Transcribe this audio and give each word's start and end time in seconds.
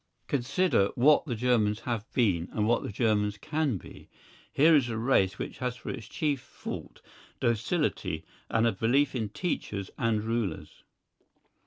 Consider 0.25 0.87
what 0.95 1.27
the 1.27 1.35
Germans 1.35 1.81
have 1.81 2.11
been, 2.11 2.49
and 2.53 2.67
what 2.67 2.81
the 2.81 2.89
Germans 2.91 3.37
can 3.37 3.77
be. 3.77 4.09
Here 4.51 4.75
is 4.75 4.89
a 4.89 4.97
race 4.97 5.37
which 5.37 5.59
has 5.59 5.75
for 5.75 5.91
its 5.91 6.07
chief 6.07 6.41
fault 6.41 7.03
docility 7.39 8.25
and 8.49 8.65
a 8.65 8.71
belief 8.71 9.13
in 9.13 9.29
teachers 9.29 9.91
and 9.99 10.23
rulers. 10.23 10.83